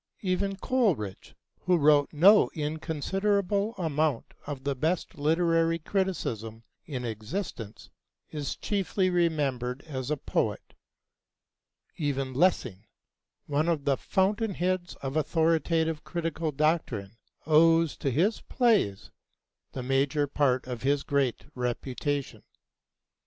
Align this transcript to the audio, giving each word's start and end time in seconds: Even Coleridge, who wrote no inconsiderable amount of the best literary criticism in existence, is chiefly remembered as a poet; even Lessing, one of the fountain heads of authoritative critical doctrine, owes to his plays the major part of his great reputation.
Even 0.21 0.55
Coleridge, 0.55 1.35
who 1.59 1.77
wrote 1.77 2.09
no 2.11 2.49
inconsiderable 2.55 3.75
amount 3.75 4.33
of 4.47 4.63
the 4.63 4.73
best 4.73 5.13
literary 5.13 5.77
criticism 5.77 6.63
in 6.87 7.05
existence, 7.05 7.91
is 8.31 8.55
chiefly 8.55 9.11
remembered 9.11 9.83
as 9.83 10.09
a 10.09 10.17
poet; 10.17 10.73
even 11.97 12.33
Lessing, 12.33 12.87
one 13.45 13.69
of 13.69 13.85
the 13.85 13.95
fountain 13.95 14.55
heads 14.55 14.95
of 15.03 15.15
authoritative 15.15 16.03
critical 16.03 16.51
doctrine, 16.51 17.15
owes 17.45 17.95
to 17.97 18.09
his 18.09 18.41
plays 18.41 19.11
the 19.73 19.83
major 19.83 20.25
part 20.25 20.65
of 20.65 20.81
his 20.81 21.03
great 21.03 21.45
reputation. 21.53 22.41